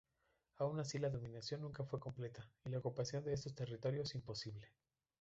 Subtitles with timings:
[0.57, 4.71] Aun así la dominación nunca fue completa y la ocupación de estos territorios imposible.